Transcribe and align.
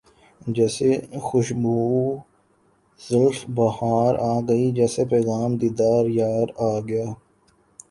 جیسے 0.55 0.89
خوشبوئے 1.25 2.05
زلف 3.01 3.37
بہار 3.55 4.13
آ 4.31 4.33
گئی 4.47 4.65
جیسے 4.77 5.03
پیغام 5.11 5.51
دیدار 5.61 6.05
یار 6.19 6.47
آ 6.69 6.73
گیا 6.87 7.07